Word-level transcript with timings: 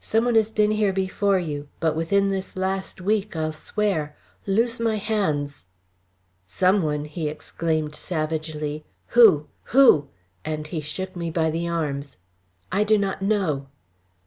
"Some 0.00 0.24
one 0.24 0.34
has 0.34 0.48
been 0.50 0.70
here 0.70 0.94
before 0.94 1.38
you, 1.38 1.68
but 1.78 1.94
within 1.94 2.30
this 2.30 2.56
last 2.56 3.02
week, 3.02 3.36
I'll 3.36 3.52
swear. 3.52 4.16
Loose 4.46 4.80
my 4.80 4.96
hands." 4.96 5.66
"Some 6.46 6.80
one!" 6.80 7.04
he 7.04 7.28
exclaimed 7.28 7.94
savagely. 7.94 8.86
"Who? 9.08 9.48
who?" 9.64 10.08
and 10.42 10.66
he 10.68 10.80
shook 10.80 11.14
me 11.14 11.30
by 11.30 11.50
the 11.50 11.68
arms. 11.68 12.16
"I 12.72 12.82
do 12.82 12.96
not 12.96 13.20
know." 13.20 13.66